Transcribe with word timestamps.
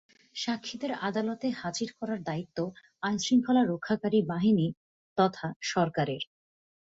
সাক্ষীদের 0.35 0.91
আদালতে 1.01 1.47
হাজির 1.51 1.89
করার 1.99 2.19
দায়িত্ব 2.23 2.57
আইনশৃঙ্খলা 3.03 3.61
রক্ষাকারী 3.63 4.19
বাহিনী 4.27 4.67
তথা 5.17 5.47
সরকারের। 5.63 6.21